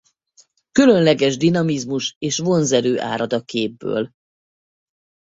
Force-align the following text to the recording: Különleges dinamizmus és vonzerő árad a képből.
Különleges 0.71 1.37
dinamizmus 1.37 2.15
és 2.17 2.37
vonzerő 2.37 2.99
árad 2.99 3.33
a 3.33 3.41
képből. 3.41 4.09